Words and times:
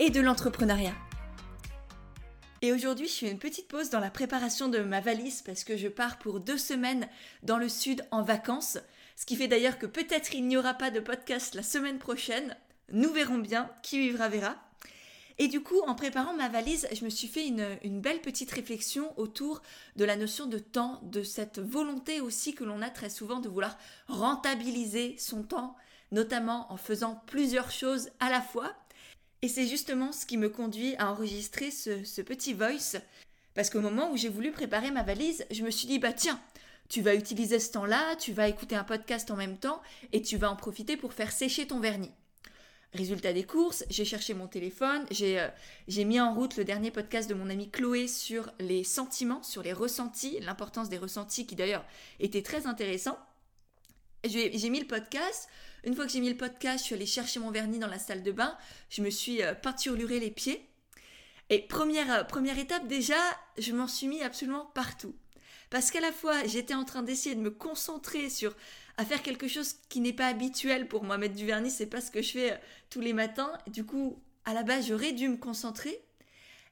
et 0.00 0.08
de 0.08 0.20
l'entrepreneuriat. 0.20 0.94
Et 2.62 2.72
aujourd'hui, 2.72 3.06
je 3.06 3.12
fais 3.12 3.30
une 3.30 3.38
petite 3.38 3.68
pause 3.68 3.90
dans 3.90 4.00
la 4.00 4.10
préparation 4.10 4.68
de 4.68 4.78
ma 4.78 5.00
valise 5.00 5.42
parce 5.42 5.62
que 5.62 5.76
je 5.76 5.88
pars 5.88 6.18
pour 6.18 6.40
deux 6.40 6.56
semaines 6.56 7.06
dans 7.42 7.58
le 7.58 7.68
sud 7.68 8.02
en 8.10 8.22
vacances. 8.22 8.78
Ce 9.14 9.26
qui 9.26 9.36
fait 9.36 9.46
d'ailleurs 9.46 9.78
que 9.78 9.84
peut-être 9.84 10.34
il 10.34 10.46
n'y 10.46 10.56
aura 10.56 10.72
pas 10.72 10.90
de 10.90 11.00
podcast 11.00 11.54
la 11.54 11.62
semaine 11.62 11.98
prochaine. 11.98 12.56
Nous 12.92 13.12
verrons 13.12 13.38
bien, 13.38 13.70
qui 13.82 13.98
vivra 13.98 14.30
verra. 14.30 14.56
Et 15.36 15.48
du 15.48 15.62
coup, 15.62 15.80
en 15.86 15.94
préparant 15.94 16.34
ma 16.34 16.48
valise, 16.48 16.88
je 16.92 17.04
me 17.04 17.10
suis 17.10 17.28
fait 17.28 17.46
une, 17.46 18.00
belle 18.00 18.22
petite 18.22 18.50
réflexion 18.50 19.12
autour 19.18 19.60
de 19.96 20.06
la 20.06 20.16
notion 20.16 20.46
de 20.46 20.58
temps, 20.58 21.00
de 21.02 21.22
cette 21.22 21.58
volonté 21.58 22.22
aussi 22.22 22.54
que 22.54 22.64
l'on 22.64 22.80
a 22.80 22.88
très 22.88 23.10
souvent 23.10 23.40
de 23.40 23.50
vouloir 23.50 23.76
rentabiliser 24.08 25.16
son 25.18 25.42
temps, 25.42 25.76
notamment 26.10 26.72
en 26.72 26.78
faisant 26.78 27.22
plusieurs 27.26 27.70
choses 27.70 28.10
à 28.18 28.30
la 28.30 28.40
fois. 28.40 28.74
Et 29.42 29.48
c'est 29.48 29.66
justement 29.66 30.12
ce 30.12 30.26
qui 30.26 30.36
me 30.36 30.50
conduit 30.50 30.94
à 30.96 31.10
enregistrer 31.10 31.70
ce, 31.70 32.20
petit 32.20 32.52
voice. 32.52 32.96
Parce 33.54 33.70
qu'au 33.70 33.80
moment 33.80 34.12
où 34.12 34.16
j'ai 34.16 34.28
voulu 34.28 34.52
préparer 34.52 34.90
ma 34.90 35.02
valise, 35.02 35.46
je 35.50 35.62
me 35.62 35.70
suis 35.70 35.88
dit, 35.88 35.98
bah 35.98 36.12
tiens, 36.12 36.40
tu 36.88 37.00
vas 37.00 37.14
utiliser 37.14 37.58
ce 37.58 37.72
temps-là, 37.72 38.16
tu 38.16 38.32
vas 38.32 38.48
écouter 38.48 38.76
un 38.76 38.84
podcast 38.84 39.30
en 39.30 39.36
même 39.36 39.56
temps 39.56 39.80
et 40.12 40.22
tu 40.22 40.36
vas 40.36 40.50
en 40.50 40.56
profiter 40.56 40.96
pour 40.96 41.14
faire 41.14 41.32
sécher 41.32 41.66
ton 41.66 41.80
vernis. 41.80 42.10
Résultat 42.92 43.32
des 43.32 43.44
courses, 43.44 43.84
j'ai 43.88 44.04
cherché 44.04 44.34
mon 44.34 44.48
téléphone, 44.48 45.06
j'ai 45.12 45.38
euh, 45.38 45.48
mis 46.04 46.20
en 46.20 46.34
route 46.34 46.56
le 46.56 46.64
dernier 46.64 46.90
podcast 46.90 47.30
de 47.30 47.34
mon 47.34 47.48
amie 47.48 47.70
Chloé 47.70 48.08
sur 48.08 48.50
les 48.58 48.82
sentiments, 48.82 49.44
sur 49.44 49.62
les 49.62 49.72
ressentis, 49.72 50.40
l'importance 50.40 50.88
des 50.88 50.98
ressentis 50.98 51.46
qui 51.46 51.54
d'ailleurs 51.54 51.84
était 52.18 52.42
très 52.42 52.66
intéressant. 52.66 53.16
J'ai 54.24 54.68
mis 54.68 54.80
le 54.80 54.86
podcast. 54.86 55.48
Une 55.82 55.94
fois 55.94 56.04
que 56.04 56.12
j'ai 56.12 56.20
mis 56.20 56.28
le 56.28 56.36
podcast, 56.36 56.80
je 56.80 56.84
suis 56.84 56.94
allée 56.94 57.06
chercher 57.06 57.40
mon 57.40 57.50
vernis 57.50 57.78
dans 57.78 57.86
la 57.86 57.98
salle 57.98 58.22
de 58.22 58.32
bain. 58.32 58.56
Je 58.90 59.00
me 59.00 59.08
suis 59.08 59.42
euh, 59.42 59.54
peinturluré 59.54 60.20
les 60.20 60.30
pieds. 60.30 60.68
Et 61.48 61.60
première, 61.60 62.12
euh, 62.12 62.24
première 62.24 62.58
étape, 62.58 62.86
déjà, 62.86 63.16
je 63.56 63.72
m'en 63.72 63.88
suis 63.88 64.08
mis 64.08 64.22
absolument 64.22 64.66
partout. 64.74 65.14
Parce 65.70 65.90
qu'à 65.90 66.00
la 66.00 66.12
fois, 66.12 66.44
j'étais 66.46 66.74
en 66.74 66.84
train 66.84 67.02
d'essayer 67.02 67.34
de 67.34 67.40
me 67.40 67.50
concentrer 67.50 68.28
sur 68.28 68.54
à 68.98 69.06
faire 69.06 69.22
quelque 69.22 69.48
chose 69.48 69.76
qui 69.88 70.00
n'est 70.00 70.12
pas 70.12 70.26
habituel 70.26 70.86
pour 70.86 71.02
moi. 71.02 71.16
Mettre 71.16 71.34
du 71.36 71.46
vernis, 71.46 71.70
c'est 71.70 71.86
pas 71.86 72.02
ce 72.02 72.10
que 72.10 72.20
je 72.20 72.32
fais 72.32 72.52
euh, 72.52 72.56
tous 72.90 73.00
les 73.00 73.14
matins. 73.14 73.52
du 73.68 73.84
coup, 73.86 74.22
à 74.44 74.52
la 74.52 74.64
base, 74.64 74.88
j'aurais 74.88 75.12
dû 75.12 75.28
me 75.28 75.38
concentrer. 75.38 75.98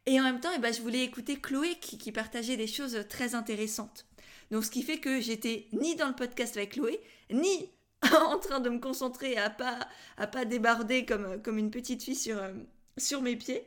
Et 0.05 0.21
en 0.21 0.25
même 0.25 0.41
temps, 0.41 0.51
eh 0.55 0.59
ben, 0.59 0.73
je 0.73 0.83
voulais 0.83 1.03
écouter 1.03 1.41
Chloé 1.41 1.77
qui, 1.81 1.97
qui 1.97 2.13
partageait 2.13 2.59
des 2.59 2.67
choses 2.67 3.07
très 3.09 3.35
intéressantes. 3.35 4.08
Donc 4.51 4.65
ce 4.65 4.71
qui 4.71 4.83
fait 4.83 4.99
que 4.99 5.21
j'étais 5.21 5.69
ni 5.73 5.97
dans 5.97 6.09
le 6.09 6.15
podcast 6.15 6.57
avec 6.57 6.73
Chloé, 6.73 7.01
ni 7.31 7.71
en 8.15 8.39
train 8.39 8.61
de 8.61 8.71
me 8.71 8.79
concentrer 8.79 9.37
à 9.37 9.51
pas 9.51 9.89
à 10.17 10.27
pas 10.27 10.45
débarder 10.45 11.05
comme 11.05 11.43
comme 11.43 11.59
une 11.59 11.71
petite 11.71 12.03
fille 12.03 12.15
sur 12.15 12.39
euh, 12.39 12.53
sur 12.97 13.23
mes 13.23 13.37
pieds. 13.37 13.67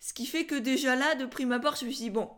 Ce 0.00 0.12
qui 0.12 0.26
fait 0.26 0.46
que 0.46 0.54
déjà 0.54 0.96
là, 0.96 1.14
de 1.14 1.26
prime 1.26 1.52
abord, 1.52 1.76
je 1.76 1.84
me 1.84 1.90
suis 1.90 2.04
dit 2.04 2.10
bon, 2.10 2.30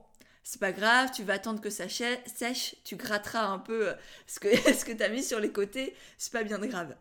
c'est 0.43 0.61
pas 0.61 0.73
grave, 0.73 1.11
tu 1.15 1.23
vas 1.23 1.35
attendre 1.35 1.61
que 1.61 1.71
ça 1.71 1.89
sèche, 1.89 2.75
tu 2.85 2.97
gratteras 2.97 3.47
un 3.47 3.59
peu 3.59 3.89
euh, 3.89 3.95
ce 4.27 4.41
que 4.41 4.49
ce 4.73 4.85
que 4.85 4.93
t'as 4.93 5.09
mis 5.09 5.23
sur 5.23 5.41
les 5.41 5.53
côtés, 5.53 5.95
c'est 6.19 6.33
pas 6.33 6.45
bien 6.45 6.59
grave. 6.59 6.97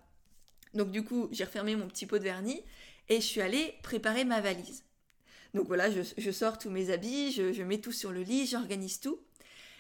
Donc 0.74 0.92
du 0.92 1.04
coup, 1.04 1.28
j'ai 1.32 1.44
refermé 1.44 1.76
mon 1.76 1.88
petit 1.88 2.06
pot 2.06 2.18
de 2.18 2.24
vernis 2.24 2.64
et 3.10 3.16
je 3.16 3.26
suis 3.26 3.42
allée 3.42 3.76
préparer 3.84 4.26
ma 4.26 4.40
valise. 4.42 4.84
Donc 5.54 5.68
voilà, 5.68 5.90
je, 5.92 6.32
sors 6.32 6.58
tous 6.58 6.70
mes 6.70 6.92
habits, 6.92 7.34
je, 7.34 7.52
je 7.52 7.64
mets 7.64 7.82
tout 7.82 7.92
sur 7.92 8.14
le 8.14 8.22
lit, 8.22 8.48
j'organise 8.48 9.02
tout. 9.02 9.20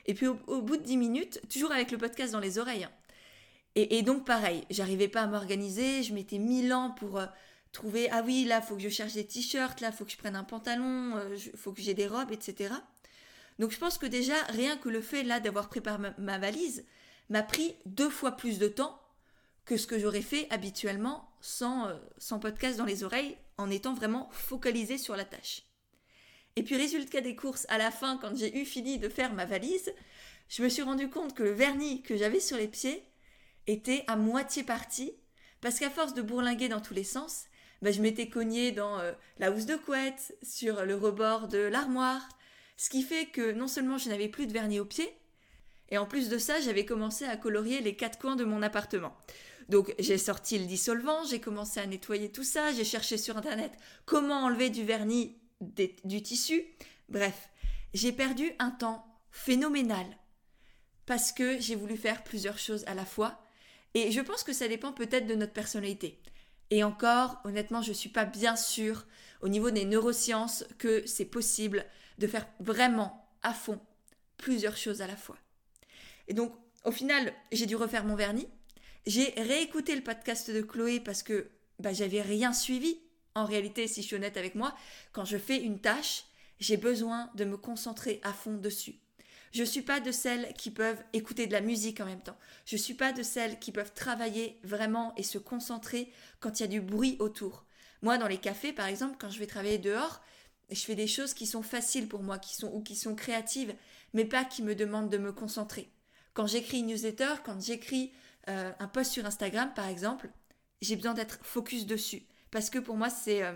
Et 0.06 0.14
puis 0.14 0.28
au, 0.28 0.62
bout 0.62 0.78
de 0.78 0.84
10 0.84 0.98
minutes, 0.98 1.42
toujours 1.50 1.72
avec 1.72 1.92
le 1.92 1.98
podcast 1.98 2.32
dans 2.34 2.40
les 2.40 2.58
oreilles. 2.58 2.86
Hein. 2.86 2.92
Et, 3.76 4.02
donc 4.02 4.26
pareil, 4.26 4.66
j'arrivais 4.70 5.08
pas 5.08 5.22
à 5.22 5.28
m'organiser, 5.28 6.04
je 6.04 6.14
mettais 6.14 6.40
mille 6.40 6.74
ans 6.74 6.92
pour 6.92 7.20
euh, 7.20 7.26
trouver, 7.72 8.10
ah 8.12 8.22
oui, 8.26 8.44
là, 8.44 8.62
faut 8.62 8.76
que 8.76 8.82
je 8.82 8.90
cherche 8.90 9.14
des 9.14 9.26
t-shirts, 9.26 9.80
là, 9.80 9.94
faut 9.94 10.04
que 10.04 10.12
je 10.12 10.18
prenne 10.18 10.36
un 10.36 10.44
pantalon, 10.44 11.16
euh, 11.16 11.38
faut 11.56 11.72
que 11.72 11.82
j'ai 11.82 11.94
des 11.94 12.08
robes, 12.08 12.32
etc. 12.34 12.74
Donc 13.60 13.72
je 13.72 13.78
pense 13.78 13.98
que 13.98 14.06
déjà, 14.06 14.36
rien 14.50 14.76
que 14.76 14.90
le 14.90 15.02
fait 15.02 15.24
là 15.24 15.40
d'avoir 15.40 15.70
préparé 15.70 16.10
ma, 16.18 16.38
valise 16.38 16.86
m'a 17.30 17.44
pris 17.44 17.76
deux 17.86 18.10
fois 18.10 18.32
plus 18.32 18.60
de 18.60 18.68
temps 18.68 19.00
que 19.64 19.78
ce 19.78 19.88
que 19.88 19.98
j'aurais 19.98 20.22
fait 20.22 20.48
habituellement 20.50 21.30
sans, 21.40 21.88
euh, 21.88 21.94
sans 22.18 22.40
podcast 22.40 22.78
dans 22.78 22.86
les 22.86 23.06
oreilles, 23.06 23.38
en 23.58 23.70
étant 23.70 23.94
vraiment 23.94 24.28
focalisé 24.32 24.98
sur 24.98 25.16
la 25.16 25.24
tâche. 25.24 25.64
Et 26.56 26.64
puis 26.64 26.76
résultat 26.76 27.22
des 27.22 27.36
courses, 27.36 27.66
à 27.70 27.78
la 27.78 27.92
fin, 27.92 28.18
quand 28.18 28.36
j'ai 28.36 28.58
eu 28.58 28.66
fini 28.66 29.00
de 29.00 29.10
faire 29.10 29.34
ma 29.34 29.46
valise, 29.46 29.94
je 30.50 30.64
me 30.64 30.70
suis 30.70 30.82
rendu 30.82 31.10
compte 31.10 31.34
que 31.34 31.44
le 31.44 31.52
vernis 31.52 32.02
que 32.02 32.18
j'avais 32.18 32.42
sur 32.42 32.58
les 32.58 32.68
pieds 32.68 33.04
était 33.68 34.04
à 34.08 34.16
moitié 34.16 34.64
parti, 34.64 35.14
parce 35.62 35.80
qu'à 35.80 35.90
force 35.90 36.14
de 36.14 36.22
bourlinguer 36.22 36.68
dans 36.68 36.82
tous 36.82 36.94
les 36.94 37.04
sens, 37.04 37.46
bah, 37.82 37.92
je 37.92 38.02
m'étais 38.02 38.28
cognée 38.28 38.72
dans 38.72 39.00
euh, 39.00 39.14
la 39.40 39.52
housse 39.52 39.66
de 39.66 39.76
couette, 39.76 40.36
sur 40.44 40.86
le 40.86 40.96
rebord 40.96 41.48
de 41.48 41.60
l'armoire, 41.60 42.28
ce 42.76 42.90
qui 42.90 43.02
fait 43.02 43.28
que 43.28 43.52
non 43.54 43.68
seulement 43.68 43.98
je 43.98 44.10
n'avais 44.10 44.28
plus 44.28 44.48
de 44.48 44.54
vernis 44.54 44.80
aux 44.80 44.86
pieds, 44.86 45.16
et 45.90 45.98
en 45.98 46.06
plus 46.06 46.30
de 46.30 46.38
ça, 46.38 46.60
j'avais 46.62 46.86
commencé 46.86 47.26
à 47.26 47.38
colorier 47.38 47.82
les 47.82 47.96
quatre 47.96 48.20
coins 48.20 48.36
de 48.36 48.46
mon 48.46 48.62
appartement. 48.62 49.16
Donc 49.70 49.94
j'ai 50.00 50.18
sorti 50.18 50.58
le 50.58 50.66
dissolvant, 50.66 51.24
j'ai 51.26 51.40
commencé 51.40 51.80
à 51.80 51.86
nettoyer 51.86 52.32
tout 52.32 52.44
ça, 52.44 52.74
j'ai 52.74 52.84
cherché 52.84 53.18
sur 53.18 53.38
internet 53.38 53.72
comment 54.06 54.44
enlever 54.44 54.70
du 54.70 54.84
vernis 54.84 55.38
du 55.62 56.22
tissu. 56.22 56.64
Bref, 57.10 57.50
j'ai 57.94 58.12
perdu 58.12 58.52
un 58.60 58.72
temps 58.72 59.06
phénoménal 59.32 60.06
parce 61.06 61.32
que 61.32 61.60
j'ai 61.60 61.76
voulu 61.76 61.98
faire 61.98 62.24
plusieurs 62.24 62.58
choses 62.58 62.84
à 62.88 62.94
la 62.94 63.06
fois. 63.06 63.44
Et 63.94 64.12
je 64.12 64.22
pense 64.22 64.44
que 64.44 64.54
ça 64.54 64.68
dépend 64.68 64.94
peut-être 64.94 65.28
de 65.28 65.36
notre 65.36 65.54
personnalité. 65.54 66.22
Et 66.70 66.84
encore, 66.84 67.42
honnêtement, 67.44 67.82
je 67.82 67.90
ne 67.90 67.96
suis 67.96 68.10
pas 68.10 68.26
bien 68.26 68.56
sûre 68.56 69.06
au 69.42 69.50
niveau 69.50 69.72
des 69.72 69.86
neurosciences 69.86 70.64
que 70.78 71.06
c'est 71.06 71.26
possible 71.26 71.86
de 72.18 72.28
faire 72.28 72.48
vraiment 72.60 73.28
à 73.44 73.54
fond 73.54 73.80
plusieurs 74.38 74.78
choses 74.78 75.02
à 75.02 75.08
la 75.08 75.18
fois. 75.18 75.38
Et 76.28 76.34
donc, 76.34 76.54
au 76.86 76.92
final, 76.92 77.34
j'ai 77.52 77.66
dû 77.66 77.76
refaire 77.76 78.06
mon 78.06 78.16
vernis. 78.16 78.48
J'ai 79.06 79.34
réécouté 79.38 79.96
le 79.96 80.02
podcast 80.02 80.50
de 80.50 80.62
Chloé 80.62 81.00
parce 81.00 81.24
que 81.24 81.50
bah, 81.80 81.92
j'avais 81.92 82.22
rien 82.22 82.54
suivi. 82.54 83.00
En 83.36 83.46
réalité, 83.46 83.88
si 83.88 84.02
je 84.02 84.08
suis 84.08 84.16
honnête 84.16 84.38
avec 84.38 84.56
moi, 84.56 84.76
quand 85.14 85.26
je 85.26 85.38
fais 85.38 85.62
une 85.62 85.80
tâche, 85.80 86.26
j'ai 86.60 86.78
besoin 86.78 87.30
de 87.36 87.46
me 87.46 87.58
concentrer 87.58 88.20
à 88.24 88.34
fond 88.34 88.56
dessus. 88.56 89.00
Je 89.52 89.62
ne 89.62 89.66
suis 89.66 89.82
pas 89.82 90.00
de 90.00 90.12
celles 90.12 90.54
qui 90.54 90.72
peuvent 90.72 91.04
écouter 91.12 91.48
de 91.48 91.52
la 91.52 91.62
musique 91.62 92.00
en 92.00 92.06
même 92.06 92.22
temps. 92.22 92.38
Je 92.66 92.76
ne 92.76 92.82
suis 92.82 92.94
pas 92.94 93.12
de 93.12 93.24
celles 93.24 93.60
qui 93.60 93.72
peuvent 93.72 93.94
travailler 93.94 94.60
vraiment 94.64 95.14
et 95.18 95.24
se 95.24 95.38
concentrer 95.38 96.12
quand 96.40 96.60
il 96.60 96.64
y 96.64 96.66
a 96.66 96.70
du 96.70 96.82
bruit 96.82 97.18
autour. 97.20 97.66
Moi, 98.02 98.18
dans 98.18 98.28
les 98.28 98.38
cafés, 98.38 98.72
par 98.74 98.86
exemple, 98.86 99.18
quand 99.20 99.30
je 99.30 99.40
vais 99.40 99.48
travailler 99.48 99.78
dehors, 99.78 100.22
je 100.70 100.80
fais 100.80 100.96
des 100.96 101.08
choses 101.08 101.34
qui 101.34 101.46
sont 101.46 101.64
faciles 101.64 102.08
pour 102.08 102.24
moi, 102.24 102.40
qui 102.40 102.56
sont 102.56 102.72
ou 102.74 102.82
qui 102.82 102.96
sont 102.96 103.14
créatives, 103.14 103.76
mais 104.14 104.24
pas 104.24 104.46
qui 104.46 104.64
me 104.64 104.74
demandent 104.74 105.10
de 105.10 105.18
me 105.18 105.34
concentrer. 105.34 105.92
Quand 106.34 106.48
j'écris 106.48 106.80
une 106.80 106.88
newsletter, 106.88 107.36
quand 107.44 107.62
j'écris 107.62 108.14
euh, 108.48 108.72
un 108.80 108.88
post 108.88 109.12
sur 109.12 109.26
Instagram, 109.26 109.72
par 109.76 109.88
exemple, 109.88 110.30
j'ai 110.82 110.96
besoin 110.96 111.14
d'être 111.14 111.40
focus 111.44 111.86
dessus 111.86 112.24
parce 112.52 112.70
que 112.70 112.80
pour 112.80 112.98
moi, 112.98 113.10
c'est 113.10 113.44
euh, 113.44 113.54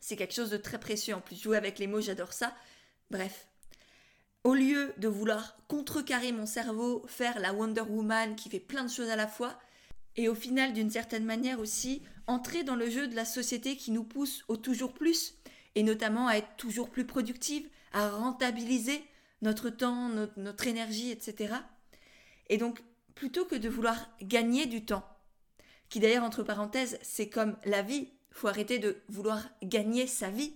c'est 0.00 0.16
quelque 0.16 0.34
chose 0.34 0.50
de 0.50 0.56
très 0.56 0.80
précieux. 0.80 1.14
En 1.14 1.20
plus, 1.20 1.40
jouer 1.40 1.56
avec 1.56 1.78
les 1.78 1.86
mots, 1.86 2.00
j'adore 2.00 2.32
ça. 2.32 2.54
Bref. 3.10 3.46
Au 4.42 4.54
lieu 4.54 4.94
de 4.96 5.08
vouloir 5.08 5.58
contrecarrer 5.68 6.32
mon 6.32 6.46
cerveau, 6.46 7.04
faire 7.06 7.38
la 7.40 7.52
Wonder 7.52 7.82
Woman 7.82 8.36
qui 8.36 8.48
fait 8.48 8.58
plein 8.60 8.84
de 8.84 8.90
choses 8.90 9.10
à 9.10 9.16
la 9.16 9.26
fois, 9.26 9.58
et 10.16 10.28
au 10.28 10.34
final, 10.34 10.72
d'une 10.72 10.90
certaine 10.90 11.26
manière 11.26 11.60
aussi, 11.60 12.02
entrer 12.26 12.64
dans 12.64 12.74
le 12.74 12.88
jeu 12.88 13.06
de 13.06 13.14
la 13.14 13.26
société 13.26 13.76
qui 13.76 13.90
nous 13.90 14.04
pousse 14.04 14.44
au 14.48 14.56
toujours 14.56 14.94
plus, 14.94 15.34
et 15.74 15.82
notamment 15.82 16.26
à 16.26 16.36
être 16.36 16.56
toujours 16.56 16.88
plus 16.88 17.06
productive, 17.06 17.68
à 17.92 18.08
rentabiliser 18.08 19.04
notre 19.42 19.68
temps, 19.68 20.08
notre, 20.08 20.38
notre 20.38 20.66
énergie, 20.66 21.10
etc. 21.10 21.54
Et 22.48 22.56
donc, 22.56 22.82
plutôt 23.14 23.44
que 23.44 23.56
de 23.56 23.68
vouloir 23.68 24.08
gagner 24.22 24.64
du 24.64 24.84
temps, 24.86 25.04
qui 25.90 26.00
d'ailleurs, 26.00 26.24
entre 26.24 26.42
parenthèses, 26.42 26.98
c'est 27.02 27.28
comme 27.28 27.56
la 27.64 27.82
vie. 27.82 28.08
Faut 28.30 28.48
arrêter 28.48 28.78
de 28.78 29.02
vouloir 29.08 29.42
gagner 29.62 30.06
sa 30.06 30.30
vie. 30.30 30.54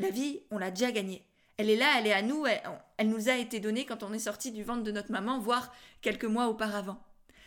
La 0.00 0.10
vie, 0.10 0.40
on 0.50 0.58
l'a 0.58 0.72
déjà 0.72 0.90
gagnée. 0.90 1.24
Elle 1.56 1.70
est 1.70 1.76
là, 1.76 1.94
elle 1.98 2.08
est 2.08 2.12
à 2.12 2.22
nous, 2.22 2.44
elle, 2.46 3.08
nous 3.08 3.28
a 3.28 3.36
été 3.36 3.60
donnée 3.60 3.86
quand 3.86 4.02
on 4.02 4.12
est 4.12 4.18
sorti 4.18 4.50
du 4.50 4.64
ventre 4.64 4.82
de 4.82 4.90
notre 4.90 5.12
maman, 5.12 5.38
voire 5.38 5.72
quelques 6.02 6.24
mois 6.24 6.48
auparavant. 6.48 7.00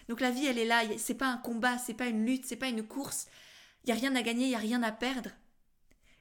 Donc 0.07 0.21
la 0.21 0.31
vie, 0.31 0.45
elle 0.45 0.57
est 0.57 0.65
là, 0.65 0.81
c'est 0.97 1.13
pas 1.13 1.27
un 1.27 1.37
combat, 1.37 1.77
c'est 1.77 1.93
pas 1.93 2.07
une 2.07 2.25
lutte, 2.25 2.45
c'est 2.45 2.55
pas 2.55 2.69
une 2.69 2.87
course. 2.87 3.27
Il 3.83 3.89
y 3.89 3.91
a 3.91 3.95
rien 3.95 4.15
à 4.15 4.21
gagner, 4.21 4.45
il 4.45 4.51
y 4.51 4.55
a 4.55 4.59
rien 4.59 4.81
à 4.81 4.93
perdre. 4.93 5.31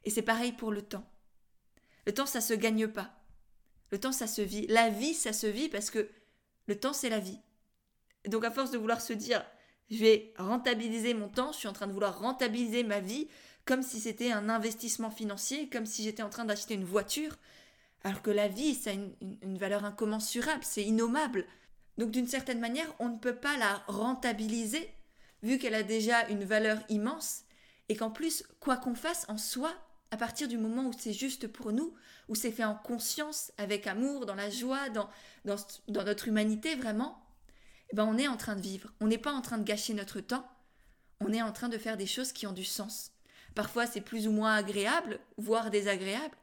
Et 0.04 0.10
c'est 0.10 0.22
pareil 0.22 0.50
pour 0.50 0.72
le 0.72 0.82
temps. 0.82 1.08
Le 2.06 2.12
temps, 2.12 2.26
ça 2.26 2.40
se 2.40 2.54
gagne 2.54 2.88
pas. 2.88 3.12
Le 3.92 4.00
temps, 4.00 4.12
ça 4.12 4.26
se 4.26 4.42
vit. 4.42 4.66
La 4.66 4.88
vie, 4.88 5.14
ça 5.14 5.32
se 5.32 5.46
vit 5.46 5.68
parce 5.68 5.90
que 5.90 6.08
le 6.66 6.76
temps, 6.78 6.92
c'est 6.92 7.08
la 7.08 7.20
vie. 7.20 7.38
Donc 8.26 8.44
à 8.44 8.50
force 8.50 8.72
de 8.72 8.78
vouloir 8.78 9.00
se 9.00 9.12
dire, 9.12 9.44
je 9.91 9.99
vais 9.99 10.33
rentabiliser 10.37 11.15
mon 11.15 11.29
temps, 11.29 11.53
je 11.53 11.59
suis 11.59 11.69
en 11.69 11.73
train 11.73 11.87
de 11.87 11.93
vouloir 11.93 12.19
rentabiliser 12.19 12.83
ma 12.83 13.00
vie 13.00 13.29
comme 13.67 13.83
si 13.83 14.00
c'était 14.00 14.31
un 14.31 14.49
investissement 14.49 15.11
financier, 15.11 15.69
comme 15.69 15.87
si 15.87 16.05
j'étais 16.05 16.23
en 16.23 16.31
train 16.31 16.44
d'acheter 16.44 16.75
une 16.75 16.85
voiture, 16.85 17.37
alors 18.05 18.23
que 18.23 18.31
la 18.31 18.47
vie, 18.47 18.75
ça 18.75 18.91
a 18.91 18.93
une, 18.93 19.59
valeur 19.59 19.85
incommensurable, 19.85 20.62
c'est 20.62 20.85
innommable. 20.85 21.44
Donc 21.99 22.12
d'une 22.12 22.29
certaine 22.29 22.61
manière, 22.61 22.87
on 23.00 23.09
ne 23.09 23.19
peut 23.19 23.35
pas 23.35 23.56
la 23.56 23.83
rentabiliser, 23.88 24.88
vu 25.43 25.59
qu'elle 25.59 25.75
a 25.75 25.83
déjà 25.83 26.29
une 26.29 26.44
valeur 26.44 26.79
immense, 26.88 27.43
et 27.88 27.97
qu'en 27.97 28.11
plus, 28.11 28.44
quoi 28.61 28.77
qu'on 28.77 28.94
fasse 28.94 29.27
en 29.29 29.38
soi, 29.38 29.73
à 30.12 30.17
partir 30.17 30.47
du 30.47 30.59
moment 30.59 30.87
où 30.87 30.93
c'est 30.97 31.12
juste 31.12 31.49
pour 31.49 31.73
nous, 31.73 31.93
où 32.29 32.37
c'est 32.37 32.53
fait 32.53 32.65
en 32.65 32.77
conscience, 32.77 33.53
avec 33.59 33.88
amour, 33.88 34.27
dans 34.27 34.37
la 34.37 34.50
joie, 34.50 34.88
dans 34.91 35.09
notre 35.88 36.29
humanité 36.29 36.77
vraiment, 36.77 37.25
eh 37.91 37.97
ben 37.97 38.05
on 38.05 38.19
est 38.19 38.29
en 38.29 38.37
train 38.37 38.56
de 38.56 38.61
vivre. 38.61 38.93
On 39.00 39.06
n'est 39.06 39.19
pas 39.19 39.33
en 39.33 39.43
train 39.43 39.59
de 39.59 39.65
gâcher 39.65 39.94
notre 39.94 40.21
temps, 40.21 40.49
on 41.21 41.33
est 41.33 41.43
en 41.43 41.53
train 41.53 41.69
de 41.69 41.79
faire 41.79 41.97
des 41.97 42.06
choses 42.06 42.33
qui 42.33 42.47
ont 42.47 42.53
du 42.53 42.65
sens. 42.65 43.12
Parfois 43.55 43.87
c'est 43.87 44.00
plus 44.00 44.29
ou 44.29 44.33
moins 44.33 44.55
agréable, 44.55 45.21
voire 45.38 45.71
désagréable, 45.71 46.37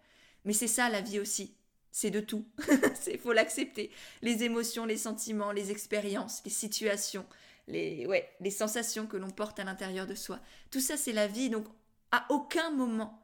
mais 0.45 0.53
c'est 0.53 0.67
ça 0.67 0.89
la 0.89 1.01
vie 1.01 1.19
aussi. 1.19 1.55
C'est 1.91 2.09
de 2.09 2.21
tout. 2.21 2.45
Il 3.07 3.19
faut 3.19 3.33
l'accepter. 3.33 3.91
Les 4.23 4.43
émotions, 4.43 4.85
les 4.85 4.97
sentiments, 4.97 5.51
les 5.51 5.69
expériences, 5.69 6.41
les 6.43 6.51
situations, 6.51 7.25
les, 7.67 8.07
les 8.39 8.51
sensations 8.51 9.05
que 9.05 9.15
l'on 9.17 9.29
porte 9.29 9.59
à 9.59 9.63
l'intérieur 9.63 10.07
de 10.07 10.15
soi. 10.15 10.39
Tout 10.71 10.79
ça, 10.79 10.97
c'est 10.97 11.13
la 11.13 11.27
vie. 11.27 11.51
Donc, 11.51 11.67
à 12.11 12.25
aucun 12.29 12.71
moment, 12.71 13.23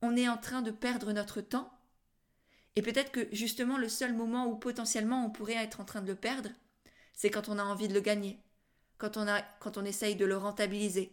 on 0.00 0.16
est 0.16 0.28
en 0.28 0.36
train 0.36 0.62
de 0.62 0.70
perdre 0.70 1.12
notre 1.12 1.40
temps. 1.40 1.72
Et 2.76 2.82
peut-être 2.82 3.10
que 3.10 3.28
justement, 3.32 3.78
le 3.78 3.88
seul 3.88 4.14
moment 4.14 4.46
où 4.46 4.56
potentiellement 4.56 5.24
on 5.24 5.30
pourrait 5.30 5.54
être 5.54 5.80
en 5.80 5.84
train 5.84 6.02
de 6.02 6.08
le 6.08 6.16
perdre, 6.16 6.50
c'est 7.14 7.30
quand 7.30 7.48
on 7.48 7.58
a 7.58 7.64
envie 7.64 7.88
de 7.88 7.94
le 7.94 8.00
gagner, 8.00 8.38
quand 8.98 9.16
on, 9.16 9.26
a, 9.28 9.42
quand 9.60 9.76
on 9.76 9.84
essaye 9.84 10.16
de 10.16 10.24
le 10.24 10.36
rentabiliser, 10.36 11.12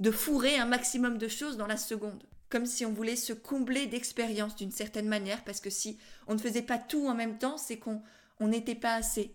de 0.00 0.10
fourrer 0.10 0.56
un 0.56 0.66
maximum 0.66 1.18
de 1.18 1.28
choses 1.28 1.56
dans 1.56 1.66
la 1.66 1.76
seconde, 1.76 2.24
comme 2.48 2.66
si 2.66 2.86
on 2.86 2.92
voulait 2.92 3.16
se 3.16 3.32
combler 3.32 3.86
d'expérience 3.86 4.56
d'une 4.56 4.70
certaine 4.70 5.08
manière, 5.08 5.44
parce 5.44 5.60
que 5.60 5.70
si 5.70 5.98
on 6.26 6.34
ne 6.34 6.38
faisait 6.38 6.62
pas 6.62 6.78
tout 6.78 7.06
en 7.06 7.14
même 7.14 7.38
temps, 7.38 7.58
c'est 7.58 7.78
qu'on 7.78 8.02
n'était 8.40 8.74
pas 8.74 8.94
assez, 8.94 9.34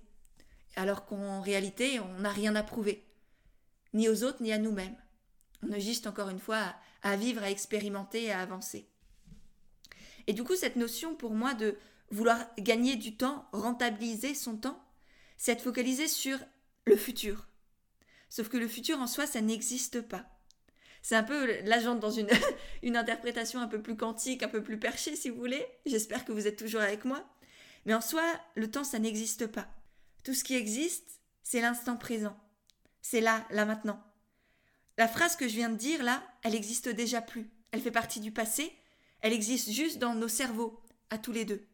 alors 0.76 1.06
qu'en 1.06 1.42
réalité, 1.42 2.00
on 2.00 2.20
n'a 2.20 2.32
rien 2.32 2.56
à 2.56 2.64
prouver, 2.64 3.06
ni 3.94 4.10
aux 4.10 4.24
autres, 4.24 4.42
ni 4.42 4.52
à 4.52 4.58
nous-mêmes. 4.58 4.96
On 5.68 5.72
a 5.72 5.80
juste, 5.80 6.08
encore 6.08 6.30
une 6.30 6.40
fois, 6.40 6.74
à, 7.04 7.16
vivre, 7.16 7.44
à 7.44 7.52
expérimenter, 7.52 8.32
à 8.32 8.42
avancer. 8.42 8.88
Et 10.28 10.34
du 10.34 10.44
coup, 10.44 10.56
cette 10.56 10.76
notion 10.76 11.16
pour 11.16 11.32
moi 11.32 11.54
de 11.54 11.78
vouloir 12.10 12.40
gagner 12.58 12.96
du 12.96 13.16
temps, 13.16 13.46
rentabiliser 13.52 14.34
son 14.34 14.58
temps, 14.58 14.84
c'est 15.38 15.54
être 15.54 15.64
focalisé 15.64 16.08
sur 16.08 16.38
le 16.86 16.96
futur. 16.96 17.48
Sauf 18.30 18.50
que 18.50 18.58
le 18.58 18.68
futur 18.68 19.00
en 19.00 19.08
soi, 19.08 19.28
ça 19.28 19.42
n'existe 19.42 20.02
pas. 20.02 20.26
C'est 21.02 21.16
un 21.16 21.24
peu, 21.24 21.62
l'agent 21.64 21.96
dans 21.96 22.12
une, 22.12 22.30
une 22.84 22.98
interprétation 22.98 23.60
un 23.60 23.68
peu 23.68 23.82
plus 23.82 23.98
quantique, 23.98 24.42
un 24.42 24.48
peu 24.48 24.64
plus 24.64 24.80
perchée 24.80 25.16
si 25.16 25.30
vous 25.30 25.38
voulez. 25.38 25.66
J'espère 25.86 26.26
que 26.26 26.32
vous 26.32 26.48
êtes 26.48 26.58
toujours 26.58 26.82
avec 26.82 27.06
moi. 27.06 27.24
Mais 27.86 27.94
en 27.94 28.02
soi, 28.02 28.24
le 28.56 28.72
temps, 28.72 28.86
ça 28.86 29.00
n'existe 29.00 29.48
pas. 29.48 29.68
Tout 30.24 30.34
ce 30.34 30.44
qui 30.44 30.56
existe, 30.56 31.20
c'est 31.44 31.62
l'instant 31.62 31.98
présent. 31.98 32.36
C'est 33.02 33.22
là, 33.22 33.46
là 33.52 33.66
maintenant. 33.66 34.02
La 34.98 35.08
phrase 35.08 35.36
que 35.36 35.48
je 35.48 35.56
viens 35.56 35.70
de 35.70 35.76
dire 35.76 36.04
là, 36.04 36.24
elle 36.44 36.56
existe 36.56 36.88
déjà 36.88 37.22
plus. 37.22 37.50
Elle 37.72 37.82
fait 37.82 37.92
partie 37.92 38.22
du 38.22 38.32
passé. 38.32 38.72
Elle 39.22 39.34
existe 39.34 39.72
juste 39.72 39.98
dans 39.98 40.16
nos 40.16 40.28
cerveaux, 40.28 40.82
à 41.10 41.18
tous 41.18 41.32
les 41.32 41.46
deux. 41.46 41.66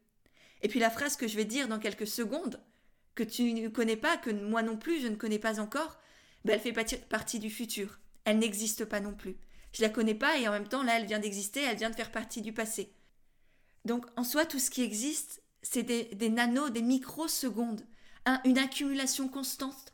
Et 0.61 0.67
puis 0.67 0.79
la 0.79 0.89
phrase 0.89 1.15
que 1.15 1.27
je 1.27 1.35
vais 1.35 1.45
dire 1.45 1.67
dans 1.67 1.79
quelques 1.79 2.07
secondes, 2.07 2.59
que 3.19 3.24
tu 3.25 3.54
ne 3.54 3.68
connais 3.68 3.98
pas, 3.98 4.16
que 4.16 4.30
moi 4.30 4.63
non 4.63 4.77
plus 4.77 5.01
je 5.01 5.07
ne 5.07 5.16
connais 5.16 5.39
pas 5.39 5.60
encore, 5.60 6.00
ben 6.45 6.54
elle 6.54 6.62
fait 6.62 6.98
partie 7.10 7.39
du 7.39 7.50
futur. 7.50 8.00
Elle 8.24 8.39
n'existe 8.39 8.86
pas 8.86 9.01
non 9.01 9.13
plus. 9.13 9.36
Je 9.74 9.81
la 9.81 9.89
connais 9.89 10.16
pas 10.16 10.38
et 10.38 10.48
en 10.48 10.54
même 10.54 10.69
temps 10.69 10.83
là 10.83 10.98
elle 10.98 11.06
vient 11.06 11.19
d'exister, 11.19 11.62
elle 11.62 11.75
vient 11.75 11.89
de 11.89 11.95
faire 11.95 12.13
partie 12.13 12.42
du 12.42 12.54
passé. 12.54 12.94
Donc 13.83 14.06
en 14.16 14.24
soi 14.24 14.45
tout 14.45 14.57
ce 14.57 14.69
qui 14.69 14.83
existe, 14.83 15.44
c'est 15.62 15.83
des, 15.83 16.06
des 16.06 16.30
nanos, 16.30 16.71
des 16.71 16.81
microsecondes, 16.81 17.86
une 18.45 18.57
accumulation 18.57 19.27
constante 19.27 19.94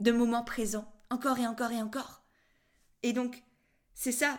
de 0.00 0.12
moments 0.12 0.44
présents, 0.44 0.90
encore 1.10 1.38
et 1.38 1.46
encore 1.46 1.72
et 1.72 1.82
encore. 1.82 2.24
Et 3.02 3.12
donc 3.12 3.42
c'est 3.92 4.12
ça, 4.12 4.38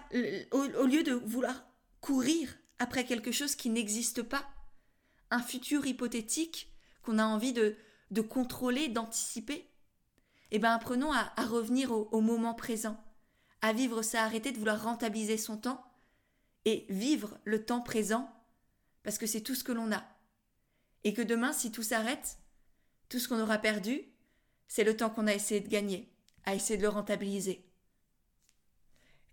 au 0.51 0.85
lieu 0.87 1.03
de 1.03 1.13
vouloir 1.13 1.67
courir 2.01 2.57
après 2.79 3.05
quelque 3.05 3.31
chose 3.31 3.53
qui 3.53 3.69
n'existe 3.69 4.23
pas, 4.23 4.49
un 5.29 5.41
futur 5.41 5.85
hypothétique 5.85 6.73
qu'on 7.03 7.19
a 7.19 7.25
envie 7.25 7.53
de, 7.53 7.77
de 8.11 8.21
contrôler, 8.21 8.87
d'anticiper, 8.87 9.69
eh 10.51 10.59
bien 10.59 10.71
apprenons 10.71 11.11
à, 11.11 11.31
revenir 11.45 11.91
au, 11.91 12.21
moment 12.21 12.53
présent, 12.53 12.97
à 13.61 13.73
vivre 13.73 14.01
ça, 14.01 14.23
arrêter 14.23 14.51
de 14.51 14.57
vouloir 14.57 14.81
rentabiliser 14.81 15.37
son 15.37 15.57
temps 15.57 15.83
et 16.65 16.85
vivre 16.89 17.37
le 17.43 17.65
temps 17.65 17.81
présent 17.81 18.33
parce 19.03 19.17
que 19.17 19.25
c'est 19.25 19.41
tout 19.41 19.55
ce 19.55 19.63
que 19.63 19.71
l'on 19.71 19.91
a. 19.91 20.03
Et 21.03 21.13
que 21.13 21.21
demain, 21.21 21.53
si 21.53 21.71
tout 21.71 21.83
s'arrête, 21.83 22.37
tout 23.09 23.19
ce 23.19 23.27
qu'on 23.27 23.39
aura 23.39 23.57
perdu, 23.57 24.01
c'est 24.67 24.83
le 24.83 24.95
temps 24.95 25.09
qu'on 25.09 25.27
a 25.27 25.33
essayé 25.33 25.61
de 25.61 25.69
gagner, 25.69 26.11
à 26.45 26.55
essayer 26.55 26.77
de 26.77 26.83
le 26.83 26.89
rentabiliser. 26.89 27.65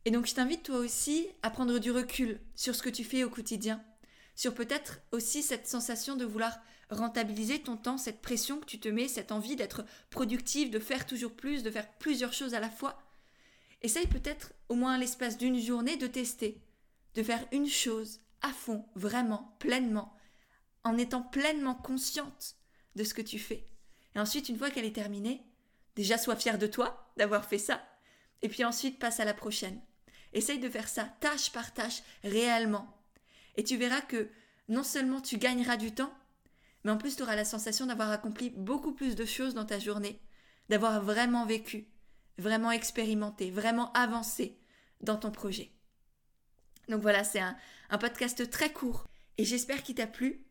Et 0.05 0.11
donc 0.11 0.27
je 0.27 0.35
t'invite 0.35 0.63
toi 0.63 0.79
aussi 0.79 1.29
à 1.43 1.51
prendre 1.51 1.79
du 1.79 1.91
recul 1.91 2.41
sur 2.55 2.75
ce 2.75 2.83
que 2.83 2.91
tu 2.91 3.05
fais 3.05 3.25
au 3.25 3.31
quotidien, 3.31 3.83
sur 4.37 4.55
peut-être 4.55 5.01
aussi 5.13 5.43
cette 5.43 5.67
sensation 5.67 6.17
de 6.17 6.25
vouloir 6.25 6.59
rentabiliser 6.91 7.61
ton 7.61 7.77
temps, 7.77 7.99
cette 7.99 8.21
pression 8.21 8.59
que 8.61 8.67
tu 8.67 8.79
te 8.79 8.89
mets, 8.89 9.09
cette 9.09 9.33
envie 9.33 9.57
d'être 9.57 9.85
productive, 10.11 10.71
de 10.71 10.79
faire 10.79 11.07
toujours 11.07 11.33
plus, 11.33 11.63
de 11.63 11.71
faire 11.71 11.91
plusieurs 11.99 12.33
choses 12.33 12.55
à 12.55 12.61
la 12.61 12.71
fois. 12.71 12.99
Essaye 13.83 14.07
peut-être 14.07 14.53
au 14.69 14.75
moins 14.75 14.99
l'espace 14.99 15.37
d'une 15.37 15.61
journée 15.61 15.97
de 15.97 16.07
tester, 16.07 16.61
de 17.15 17.23
faire 17.23 17.47
une 17.53 17.69
chose 17.69 18.21
à 18.43 18.51
fond, 18.51 18.85
vraiment, 18.95 19.57
pleinement, 19.59 20.17
en 20.85 20.99
étant 20.99 21.23
pleinement 21.23 21.75
consciente 21.75 22.57
de 22.95 23.05
ce 23.05 23.15
que 23.15 23.23
tu 23.23 23.39
fais. 23.39 23.67
Et 24.15 24.21
ensuite, 24.21 24.49
une 24.49 24.59
fois 24.59 24.71
qu'elle 24.71 24.85
est 24.85 24.95
terminée, 24.95 25.43
déjà 25.97 26.19
sois 26.19 26.37
fier 26.37 26.59
de 26.59 26.67
toi 26.67 27.13
d'avoir 27.17 27.45
fait 27.45 27.59
ça, 27.59 27.83
et 28.43 28.49
puis 28.49 28.65
ensuite 28.65 28.99
passe 28.99 29.21
à 29.21 29.25
la 29.25 29.35
prochaine. 29.35 29.81
Essaye 30.33 30.59
de 30.59 30.69
faire 30.69 30.89
ça 30.89 31.05
tâche 31.21 31.51
par 31.53 31.73
tâche 31.73 32.03
réellement. 32.23 32.87
Et 33.57 33.65
tu 33.65 33.77
verras 33.77 34.03
que 34.03 34.29
non 34.69 34.83
seulement 34.83 35.21
tu 35.21 35.39
gagneras 35.39 35.77
du 35.77 35.93
temps, 35.93 36.13
mais 36.85 36.91
en 36.91 36.99
plus 36.99 37.17
tu 37.17 37.23
auras 37.23 37.37
la 37.37 37.45
sensation 37.45 37.87
d'avoir 37.87 38.11
accompli 38.11 38.51
beaucoup 38.51 38.93
plus 38.93 39.17
de 39.17 39.25
choses 39.25 39.55
dans 39.55 39.65
ta 39.65 39.79
journée, 39.79 40.21
d'avoir 40.69 41.03
vraiment 41.03 41.47
vécu, 41.47 41.89
vraiment 42.39 42.71
expérimenté, 42.71 43.51
vraiment 43.51 43.93
avancé 43.93 44.59
dans 45.01 45.17
ton 45.17 45.31
projet. 45.31 45.71
Donc 46.89 47.01
voilà, 47.01 47.25
c'est 47.25 47.41
un, 47.41 47.57
podcast 47.99 48.51
très 48.51 48.73
court 48.73 49.07
et 49.39 49.45
j'espère 49.45 49.83
qu'il 49.83 49.95
t'a 49.95 50.07
plu. 50.07 50.45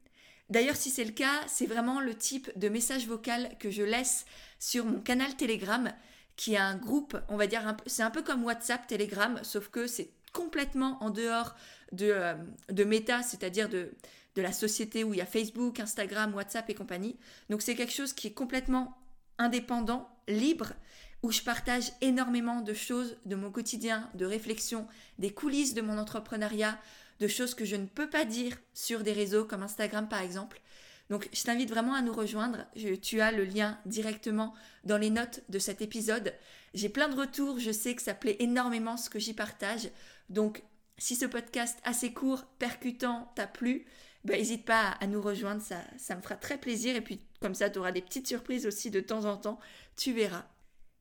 D'ailleurs, 0.50 0.76
si 0.76 0.90
c'est 0.90 1.04
le 1.04 1.12
cas, 1.12 1.42
c'est 1.48 1.66
vraiment 1.66 2.00
le 2.00 2.16
type 2.16 2.52
de 2.58 2.70
message 2.70 3.08
vocal 3.08 3.58
que 3.60 3.70
je 3.70 3.84
laisse 3.84 4.26
sur 4.60 4.86
mon 4.86 5.02
canal 5.02 5.36
Telegram, 5.36 5.92
qui 6.36 6.54
est 6.54 6.58
un 6.58 6.76
groupe, 6.76 7.18
on 7.30 7.38
va 7.38 7.48
dire, 7.48 7.76
c'est 7.86 8.04
un 8.04 8.10
peu 8.10 8.24
comme 8.24 8.44
WhatsApp, 8.44 8.88
Telegram, 8.88 9.40
sauf 9.44 9.70
que 9.70 9.88
c'est 9.88 10.14
complètement 10.32 11.02
en 11.04 11.12
dehors 11.12 11.56
de, 11.92 12.10
euh, 12.10 12.34
de 12.70 12.84
méta, 12.84 13.22
c'est-à-dire 13.22 13.70
de, 13.70 13.94
de 14.36 14.42
la 14.42 14.52
société 14.52 15.04
où 15.04 15.14
il 15.14 15.18
y 15.18 15.22
a 15.22 15.26
Facebook, 15.26 15.80
Instagram, 15.80 16.34
WhatsApp 16.34 16.70
et 16.70 16.74
compagnie. 16.74 17.18
Donc 17.50 17.62
c'est 17.62 17.76
quelque 17.76 17.94
chose 17.94 18.14
qui 18.14 18.28
est 18.28 18.34
complètement 18.34 18.98
indépendant, 19.38 20.10
libre, 20.28 20.74
où 21.22 21.32
je 21.32 21.42
partage 21.42 21.92
énormément 22.02 22.62
de 22.62 22.74
choses 22.74 23.18
de 23.26 23.36
mon 23.36 23.50
quotidien, 23.50 24.10
de 24.14 24.26
réflexions, 24.26 24.88
des 25.20 25.32
coulisses 25.32 25.74
de 25.74 25.82
mon 25.82 25.98
entrepreneuriat, 25.98 26.78
de 27.20 27.28
choses 27.28 27.56
que 27.56 27.66
je 27.66 27.78
ne 27.78 27.86
peux 27.86 28.10
pas 28.10 28.26
dire 28.26 28.58
sur 28.74 29.04
des 29.04 29.14
réseaux 29.14 29.46
comme 29.46 29.64
Instagram 29.64 30.08
par 30.10 30.22
exemple. 30.22 30.62
Donc 31.10 31.30
je 31.34 31.44
t'invite 31.44 31.70
vraiment 31.70 31.94
à 31.94 32.02
nous 32.02 32.14
rejoindre. 32.14 32.66
tu 33.02 33.22
as 33.22 33.32
le 33.32 33.46
lien 33.46 33.80
directement 33.86 34.54
dans 34.84 34.98
les 34.98 35.10
notes 35.10 35.42
de 35.50 35.60
cet 35.60 35.82
épisode. 35.82 36.34
J'ai 36.74 36.90
plein 36.90 37.08
de 37.08 37.16
retours, 37.16 37.60
je 37.60 37.72
sais 37.72 37.96
que 37.96 38.02
ça 38.02 38.14
plaît 38.14 38.38
énormément 38.40 38.98
ce 38.98 39.10
que 39.10 39.20
j'y 39.20 39.34
partage. 39.34 39.90
Donc 40.30 40.64
si 40.98 41.16
ce 41.16 41.26
podcast 41.26 41.80
assez 41.84 42.14
court, 42.14 42.46
percutant 42.60 43.32
t'a 43.36 43.48
plu, 43.48 43.86
n'hésite 44.26 44.66
bah, 44.66 44.74
pas 44.74 44.98
à, 45.00 45.08
nous 45.08 45.22
rejoindre, 45.22 45.62
ça, 45.62 45.82
ça 45.98 46.16
me 46.16 46.22
fera 46.22 46.36
très 46.36 46.58
plaisir. 46.58 46.96
Et 46.96 47.02
puis 47.02 47.22
comme 47.42 47.56
ça, 47.56 47.70
tu 47.70 47.80
auras 47.80 47.92
des 47.92 48.02
petites 48.02 48.28
surprises 48.28 48.66
aussi 48.66 48.92
de 48.92 49.00
temps 49.00 49.26
en 49.26 49.38
temps, 49.38 49.60
tu 49.96 50.14
verras. 50.14 50.46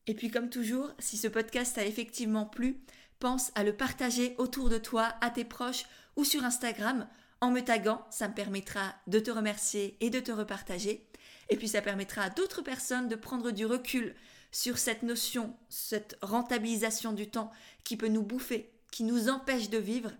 Et 0.06 0.14
puis 0.14 0.30
comme 0.30 0.50
toujours, 0.50 0.90
si 0.98 1.16
ce 1.16 1.28
podcast 1.28 1.76
t'a 1.76 1.86
effectivement 1.86 2.46
plu, 2.46 2.82
pense 3.20 3.52
à 3.54 3.62
le 3.62 3.76
partager 3.76 4.34
autour 4.38 4.68
de 4.68 4.78
toi, 4.78 5.14
à 5.20 5.30
tes 5.30 5.44
proches 5.44 5.84
ou 6.16 6.24
sur 6.24 6.44
Instagram 6.44 7.08
en 7.40 7.50
me 7.50 7.60
taguant, 7.60 8.04
ça 8.10 8.28
me 8.28 8.34
permettra 8.34 8.94
de 9.06 9.20
te 9.20 9.30
remercier 9.30 9.96
et 10.00 10.10
de 10.10 10.20
te 10.20 10.32
repartager. 10.32 11.06
Et 11.48 11.56
puis 11.56 11.68
ça 11.68 11.82
permettra 11.82 12.22
à 12.22 12.30
d'autres 12.30 12.62
personnes 12.62 13.08
de 13.08 13.14
prendre 13.14 13.50
du 13.52 13.66
recul 13.66 14.14
sur 14.50 14.78
cette 14.78 15.02
notion, 15.02 15.54
cette 15.68 16.16
rentabilisation 16.20 17.12
du 17.12 17.30
temps 17.30 17.50
qui 17.84 17.96
peut 17.96 18.08
nous 18.08 18.22
bouffer, 18.22 18.72
qui 18.90 19.04
nous 19.04 19.28
empêche 19.28 19.70
de 19.70 19.78
vivre 19.78 20.10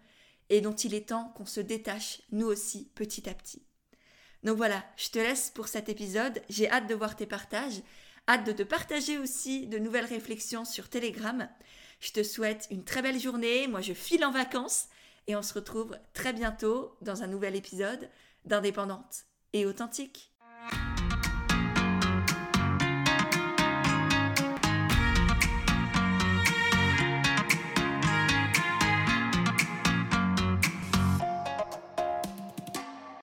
et 0.53 0.61
dont 0.61 0.75
il 0.75 0.93
est 0.93 1.09
temps 1.09 1.33
qu'on 1.35 1.47
se 1.47 1.61
détache 1.61 2.21
nous 2.31 2.47
aussi 2.47 2.91
petit 2.95 3.27
à 3.27 3.33
petit. 3.33 3.63
Donc 4.43 4.59
voilà, 4.59 4.85
je 4.99 5.09
te 5.09 5.19
laisse 5.19 5.51
pour 5.51 5.67
cet 5.67 5.89
épisode, 5.89 6.43
j'ai 6.51 6.71
hâte 6.71 6.87
de 6.87 6.95
voir 6.95 7.17
tes 7.17 7.25
partages, 7.25 7.81
hâte 8.29 8.45
de 8.45 8.53
te 8.53 8.63
partager 8.63 9.17
aussi 9.17 9.67
de 9.67 9.79
nouvelles 9.79 10.05
réflexions 10.05 10.67
sur 10.67 10.91
Telegram. 10.91 11.49
Je 12.01 12.13
te 12.13 12.23
souhaite 12.23 12.67
une 12.71 12.85
très 12.85 13.01
belle 13.01 13.19
journée, 13.19 13.67
moi 13.67 13.81
je 13.81 13.95
file 13.95 14.27
en 14.27 14.31
vacances 14.31 14.89
et 15.27 15.37
on 15.37 15.43
se 15.43 15.55
retrouve 15.55 15.97
très 16.13 16.35
bientôt 16.35 16.99
dans 17.01 17.23
un 17.23 17.29
nouvel 17.29 17.57
épisode 17.57 18.11
d'Indépendante 18.45 19.25
et 19.55 19.65
authentique. 19.65 20.32